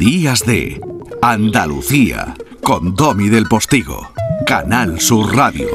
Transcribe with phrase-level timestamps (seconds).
[0.00, 0.80] Días de
[1.20, 4.12] Andalucía con Domi del Postigo,
[4.46, 5.68] Canal Sur Radio.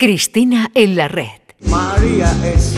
[0.00, 1.28] Cristina en la red.
[1.70, 2.74] María es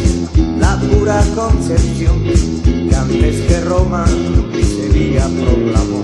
[0.59, 4.05] la pura concepción que antes que Roma
[4.53, 6.03] y Sevilla proclamó.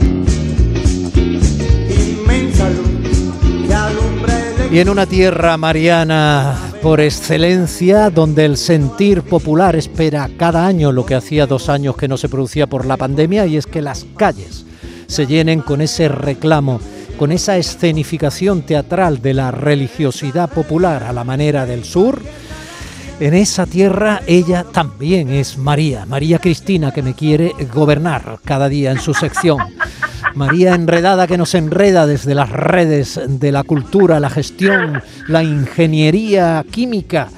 [1.90, 6.56] Inmensa luz que alumbra el Y en una tierra mariana
[6.86, 12.06] por excelencia, donde el sentir popular espera cada año lo que hacía dos años que
[12.06, 14.64] no se producía por la pandemia, y es que las calles
[15.08, 16.80] se llenen con ese reclamo,
[17.18, 22.22] con esa escenificación teatral de la religiosidad popular a la manera del sur.
[23.18, 28.92] En esa tierra ella también es María, María Cristina, que me quiere gobernar cada día
[28.92, 29.58] en su sección.
[30.36, 36.62] María enredada que nos enreda desde las redes de la cultura, la gestión, la ingeniería
[36.70, 37.28] química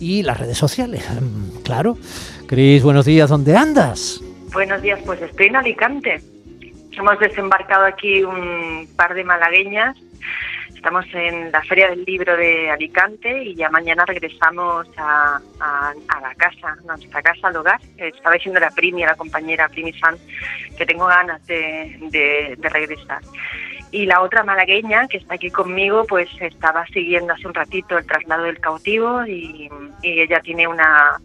[0.00, 1.04] y las redes sociales.
[1.20, 1.98] Mm, Claro.
[2.46, 4.22] Cris, buenos días, ¿dónde andas?
[4.54, 6.22] Buenos días, pues estoy en Alicante.
[6.92, 9.94] Hemos desembarcado aquí un par de malagueñas.
[10.74, 16.34] Estamos en la Feria del Libro de Alicante y ya mañana regresamos a, a- la
[16.36, 17.80] casa, nuestra casa, al hogar.
[17.98, 20.16] Estaba diciendo la Primi, la compañera Primi San,
[20.78, 23.20] que tengo ganas de, de- regresar.
[23.90, 28.06] Y la otra malagueña que está aquí conmigo, pues estaba siguiendo hace un ratito el
[28.06, 29.70] traslado del cautivo y,
[30.02, 31.18] ella tiene una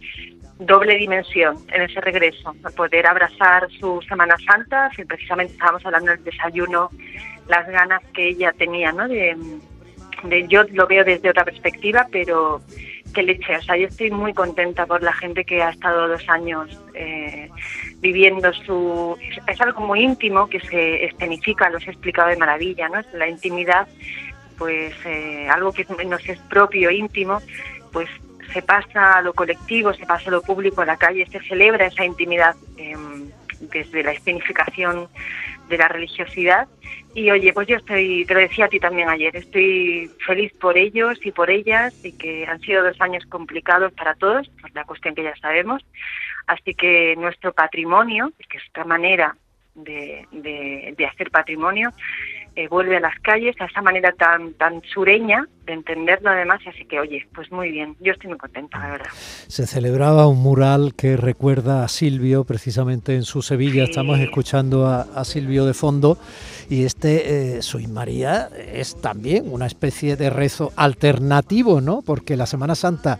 [0.60, 6.24] doble dimensión en ese regreso, poder abrazar su Semana Santa, que precisamente estábamos hablando del
[6.24, 6.90] desayuno,
[7.48, 9.08] las ganas que ella tenía, ¿no?
[9.08, 9.36] De-
[10.48, 12.62] yo lo veo desde otra perspectiva, pero
[13.14, 16.28] qué leche, o sea, yo estoy muy contenta por la gente que ha estado dos
[16.28, 17.50] años eh,
[18.00, 19.18] viviendo su...
[19.48, 23.02] Es algo muy íntimo que se escenifica, los he explicado de maravilla, ¿no?
[23.14, 23.88] La intimidad,
[24.58, 27.42] pues eh, algo que nos es propio, íntimo,
[27.92, 28.10] pues
[28.52, 31.88] se pasa a lo colectivo, se pasa a lo público, a la calle, se celebra
[31.88, 32.96] esa intimidad eh,
[33.60, 35.08] desde la escenificación
[35.68, 36.68] de la religiosidad.
[37.14, 40.78] Y oye, pues yo estoy, te lo decía a ti también ayer, estoy feliz por
[40.78, 44.84] ellos y por ellas y que han sido dos años complicados para todos, por la
[44.86, 45.86] cuestión que ya sabemos.
[46.48, 49.36] Así que nuestro patrimonio, que es otra manera
[49.76, 51.94] de, de- de hacer patrimonio,
[52.56, 56.86] eh, vuelve a las calles a esa manera tan tan sureña de entenderlo además así
[56.86, 59.10] que oye pues muy bien yo estoy muy contenta la verdad
[59.48, 63.86] Se celebraba un mural que recuerda a Silvio, precisamente en su Sevilla.
[63.86, 63.92] Sí.
[63.92, 66.18] Estamos escuchando a, a Silvio de fondo.
[66.70, 72.02] Y este, eh, Soy María, es también una especie de rezo alternativo, ¿no?
[72.02, 73.20] Porque la Semana Santa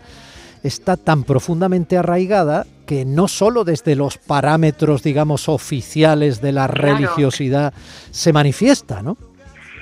[0.64, 6.96] está tan profundamente arraigada que no solo desde los parámetros, digamos, oficiales de la Claro.
[6.96, 7.72] religiosidad
[8.10, 9.16] se manifiesta, ¿no?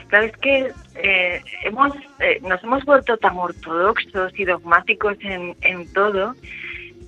[0.09, 5.91] claro es que eh, hemos eh, nos hemos vuelto tan ortodoxos y dogmáticos en, en
[5.95, 6.35] todo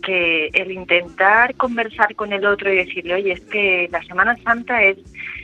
[0.02, 4.82] que el intentar conversar con el otro y decirle oye es que la Semana Santa
[4.82, 4.96] es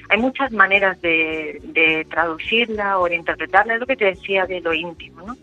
[0.08, 4.60] hay muchas maneras de, de traducirla o de interpretarla es lo que te decía de
[4.62, 5.36] lo íntimo no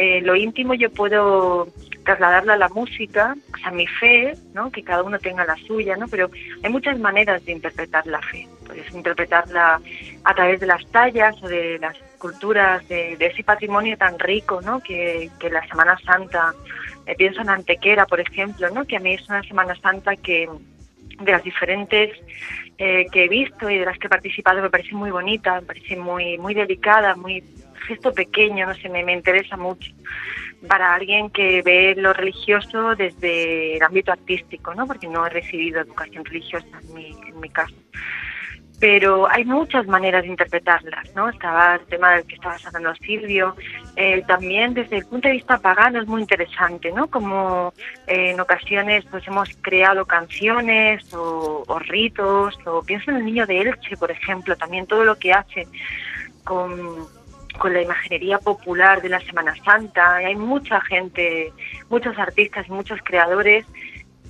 [0.00, 1.66] Eh, lo íntimo yo puedo
[2.08, 4.72] trasladarla a la música, o sea, mi fe, ¿no?
[4.72, 6.08] que cada uno tenga la suya, ¿no?
[6.08, 6.30] pero
[6.62, 8.48] hay muchas maneras de interpretar la fe.
[8.66, 9.78] Puedes interpretarla
[10.24, 14.80] a través de las tallas o de las culturas, de, ese patrimonio tan rico ¿no?
[14.80, 16.54] que, que la Semana Santa,
[17.04, 18.86] eh, pienso en Antequera, por ejemplo, ¿no?
[18.86, 20.48] que a mí es una Semana Santa que
[21.20, 22.16] de las diferentes
[22.78, 25.66] eh, que he visto y de las que he participado me parece muy bonita, me
[25.66, 27.44] parece muy muy delicada, muy
[27.86, 29.90] gesto pequeño, no sé, me, me interesa mucho
[30.66, 34.86] para alguien que ve lo religioso desde el ámbito artístico, ¿no?
[34.86, 37.74] Porque no he recibido educación religiosa en mi, en mi caso.
[38.80, 41.28] Pero hay muchas maneras de interpretarlas, ¿no?
[41.28, 43.56] Estaba el tema del que estabas hablando Silvio,
[43.96, 47.08] eh, también desde el punto de vista pagano es muy interesante, ¿no?
[47.08, 47.72] Como
[48.06, 53.46] eh, en ocasiones pues hemos creado canciones o, o ritos, o pienso en el niño
[53.46, 55.66] de Elche, por ejemplo, también todo lo que hace
[56.44, 57.08] con,
[57.58, 60.16] con la imaginería popular de la Semana Santa.
[60.16, 61.52] Hay mucha gente,
[61.88, 63.66] muchos artistas, muchos creadores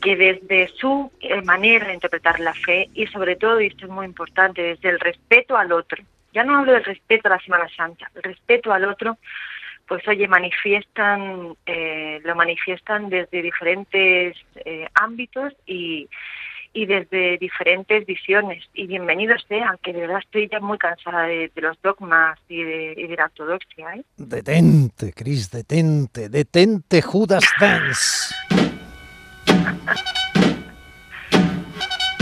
[0.01, 3.91] que desde su eh, manera de interpretar la fe y sobre todo, y esto es
[3.91, 6.03] muy importante, desde el respeto al otro.
[6.33, 9.19] Ya no hablo del respeto a la Semana Santa, el respeto al otro,
[9.87, 16.09] pues oye, manifiestan, eh, lo manifiestan desde diferentes eh, ámbitos y,
[16.79, 18.63] y desde diferentes visiones.
[18.73, 22.95] Y bienvenidos sean, que de verdad estoy ya muy cansada de, los dogmas y de,
[22.97, 23.97] y de la ortodoxia.
[23.97, 24.05] ¿eh?
[24.17, 28.33] Detente, Cris, detente, detente, Judas Dance.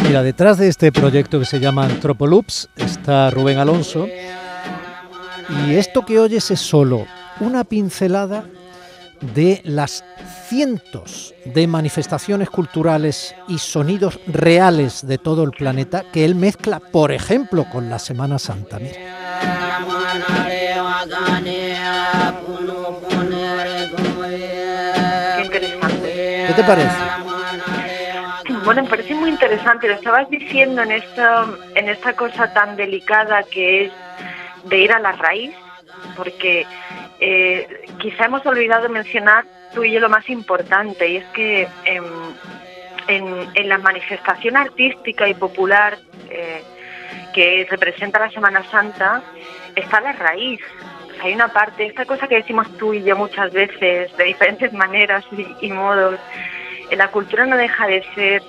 [0.02, 4.08] Mira, detrás de este proyecto que se llama Antropoloops está Rubén Alonso.
[5.66, 7.06] Y esto que oyes es solo
[7.40, 8.48] una pincelada
[9.20, 10.04] de las
[10.48, 17.12] cientos de manifestaciones culturales y sonidos reales de todo el planeta que él mezcla, por
[17.12, 18.78] ejemplo, con la Semana Santa.
[18.78, 18.94] Mira.
[25.36, 26.44] Qué interesante.
[26.48, 26.96] ¿Qué te parece?
[28.64, 29.88] Bueno, me parece muy interesante.
[29.88, 33.92] Lo estabas diciendo en esta, en esta cosa tan delicada que es
[34.64, 35.54] de ir a la raíz,
[36.16, 36.66] porque
[37.20, 37.66] eh,
[37.98, 42.04] quizá hemos olvidado mencionar tú y yo lo más importante, y es que en,
[43.08, 45.98] en- en la manifestación artística y popular
[46.30, 46.62] eh,
[47.34, 49.22] que representa la Semana Santa
[49.74, 50.60] está la raíz.
[51.22, 55.24] Hay una parte, esta cosa que decimos tú y yo muchas veces, de diferentes maneras
[55.32, 56.18] y, y modos,
[56.90, 58.42] eh, la cultura no deja de ser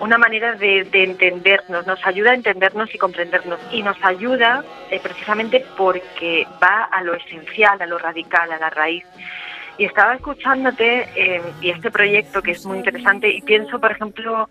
[0.00, 5.00] una manera de, de entendernos, nos ayuda a entendernos y comprendernos y nos ayuda eh,
[5.02, 9.04] precisamente porque va a lo esencial, a lo radical, a la raíz.
[9.78, 14.48] Y estaba escuchándote eh, y este proyecto que es muy interesante y pienso, por ejemplo,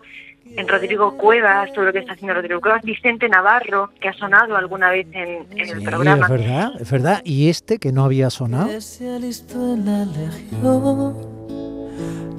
[0.56, 4.54] en Rodrigo Cuevas, todo lo que está haciendo Rodrigo Cuevas, Vicente Navarro, que ha sonado
[4.56, 6.26] alguna vez en, en el Sí, programa.
[6.26, 7.22] es verdad, es verdad.
[7.24, 8.68] Y este que no había sonado.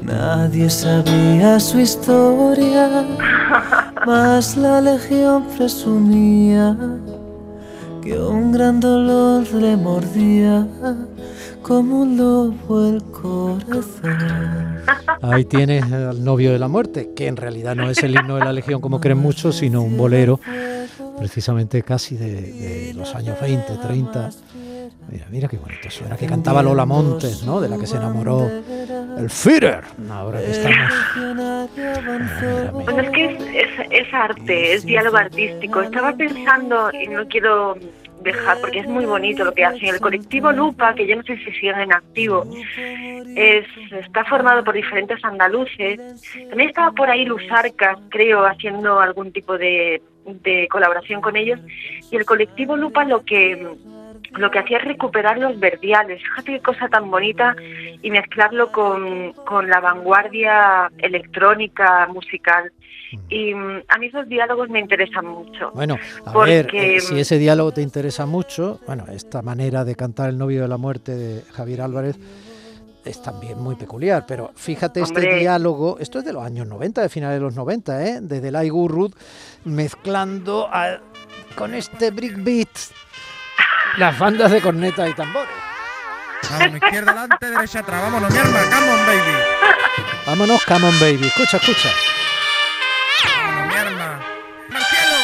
[0.06, 3.04] Nadie sabía su historia,
[4.06, 6.78] mas la legión presumía
[8.04, 10.68] que un gran dolor le mordía
[11.64, 14.80] como un lobo el corazón.
[15.24, 18.46] Ahí tienes al novio de la muerte, que en realidad no es el himno de
[18.46, 20.40] la Legión como creen muchos, sino un bolero,
[21.18, 24.30] precisamente casi de, de los años 20, 30.
[25.10, 27.62] Mira, mira qué bonito suena, que cantaba Lola Montes, ¿no?
[27.62, 28.50] De la que se enamoró
[29.18, 29.84] el Führer.
[30.10, 30.92] Ahora que estamos...
[32.74, 35.82] Bueno, es que es, es- es arte, es diálogo artístico.
[35.82, 37.78] Estaba pensando, y no quiero
[38.24, 41.38] dejar, porque es muy bonito lo que hacen, el colectivo Lupa, que yo no sé
[41.38, 42.44] si siguen en activo,
[43.36, 46.00] es, está formado por diferentes andaluces.
[46.50, 51.60] También estaba por ahí Lusarcas, creo, haciendo algún tipo de, de colaboración con ellos.
[52.12, 53.76] Y el colectivo Lupa lo que
[54.38, 56.22] lo que hacía es recuperar los verdiales.
[56.22, 57.56] Fíjate qué cosa tan bonita
[58.02, 62.72] y mezclarlo con, con la vanguardia electrónica, musical.
[63.30, 65.72] Y mm, a mí esos diálogos me interesan mucho.
[65.74, 69.86] Bueno, a Porque, ver, eh, si mm, ese diálogo te interesa mucho, bueno, esta manera
[69.86, 72.18] de cantar El novio de la muerte de Javier Álvarez
[73.06, 77.10] es también muy peculiar, pero fíjate este diálogo, esto es de los años 90, de
[77.10, 78.20] finales de los 90, ¿eh?
[78.22, 79.14] de Delay Gurrud,
[79.64, 81.00] mezclando a-
[81.56, 82.68] con este breakbeat
[83.98, 85.52] las bandas de corneta y tambores.
[86.50, 88.02] Vamos, izquierda adelante, derecha atrás.
[88.02, 88.60] Vámonos, mi arma.
[88.64, 89.38] Come on, baby.
[90.26, 91.90] Vámonos, come on baby, escucha, escucha.
[93.26, 94.20] Vámonos, mi arma.
[94.70, 95.16] ¡Marcielo!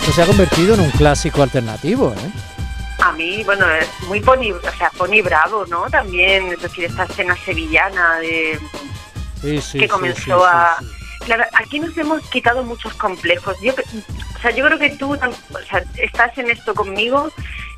[0.00, 2.30] Esto se ha convertido en un clásico alternativo, ¿eh?
[3.00, 5.90] A mí, bueno, es muy Pony, o sea, Pony Bravo, ¿no?
[5.90, 8.58] También, es decir, esta escena sevillana de
[9.44, 10.76] Sí, sí, que comenzó sí, a...
[11.24, 13.56] Claro, aquí nos hemos quitado muchos complejos.
[13.62, 17.30] Yo, o sea, yo creo que tú o sea, estás en esto conmigo,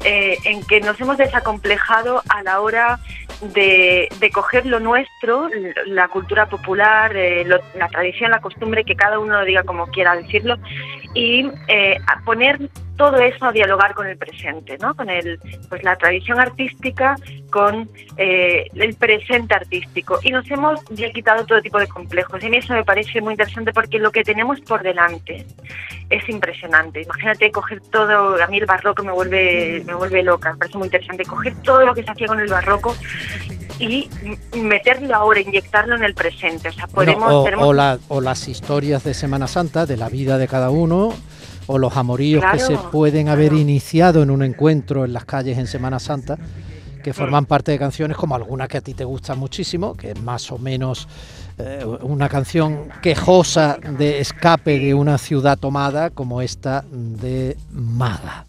[0.05, 2.99] eh, en que nos hemos desacomplejado a la hora
[3.41, 5.49] de, de coger lo nuestro,
[5.85, 9.87] la cultura popular, eh, lo- la tradición, la costumbre, que cada uno lo diga como
[9.89, 10.57] quiera decirlo,
[11.15, 12.59] y eh, a poner
[12.97, 14.95] todo eso a dialogar con el presente, ¿no?
[14.95, 15.39] Con el,
[15.69, 17.17] pues la tradición artística,
[17.51, 20.19] con eh, el presente artístico.
[20.23, 22.43] Y nos hemos ya quitado todo tipo de complejos.
[22.43, 25.47] Y a mí eso me parece muy interesante porque lo que tenemos por delante
[26.11, 27.03] es impresionante.
[27.03, 30.87] Imagínate coger todo, a mí el barroco me vuelve, me vuelve loca, me parece muy
[30.87, 31.25] interesante.
[31.25, 32.95] Coger todo lo que se hacía con el barroco
[33.79, 34.09] y
[34.55, 36.69] meterlo ahora, inyectarlo en el presente.
[36.71, 40.09] O sea, podemos, o, tenemos o la- o las historias de Semana Santa, de la
[40.09, 41.13] vida de cada uno,
[41.67, 43.61] o los amoríos que se Claro, pueden haber claro.
[43.63, 46.39] iniciado en un encuentro en las calles en Semana Santa,
[47.03, 50.21] que forman parte de canciones como alguna que a ti te gusta muchísimo, que es
[50.23, 51.07] más o menos
[51.59, 58.47] eh, una canción quejosa de escape de una ciudad tomada, como esta de Maga.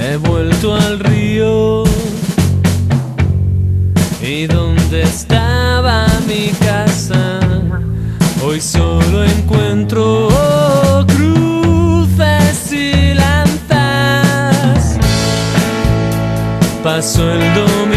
[0.00, 1.84] He vuelto al río
[4.22, 6.93] y donde estaba mi casa,
[8.54, 10.28] hoy solo encuentro
[11.08, 14.96] cruces y lanzas.
[16.84, 17.93] Pasó el domingo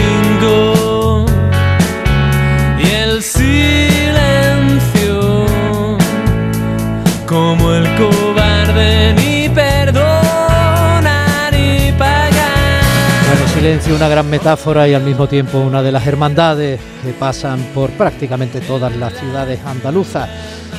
[13.67, 17.89] silencio, una gran metáfora y al mismo tiempo una de las hermandades que pasan por
[17.89, 20.29] prácticamente todas las ciudades andaluzas.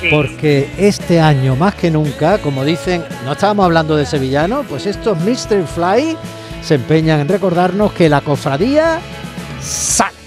[0.00, 0.08] Sí.
[0.10, 5.18] porque este año más que nunca, como dicen, no estábamos hablando de sevillano, pues estos
[5.18, 5.66] Mr.
[5.66, 6.16] Fly
[6.62, 9.00] se empeñan en recordarnos que la cofradía
[9.60, 10.17] sale.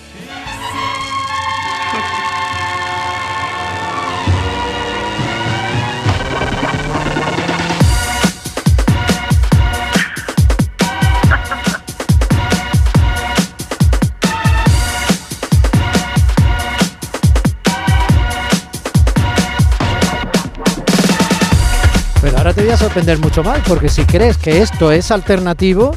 [22.72, 25.94] A sorprender mucho más, porque si crees que esto es alternativo,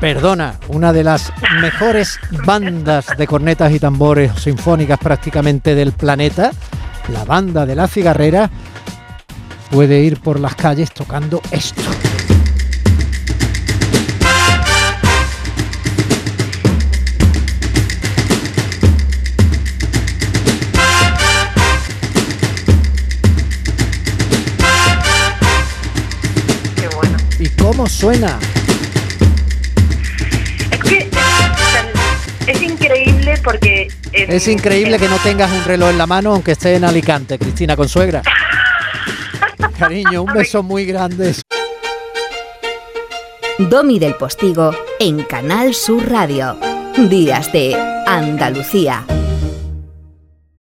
[0.00, 1.30] perdona, una de las
[1.60, 6.50] mejores bandas de cornetas y tambores sinfónicas prácticamente del planeta,
[7.12, 8.48] la banda de la cigarrera,
[9.70, 11.82] puede ir por las calles tocando esto.
[27.72, 28.38] Cómo suena?
[32.46, 33.88] Es que increíble porque...
[34.12, 36.84] en- Es increíble en- que no tengas un reloj en la mano aunque esté en
[36.84, 38.20] Alicante, Cristina Consuegra.
[39.78, 41.34] Cariño, un beso muy grande.
[43.58, 46.58] Domi del Postigo en Canal Sur Radio.
[47.08, 47.74] Días de
[48.06, 49.02] Andalucía.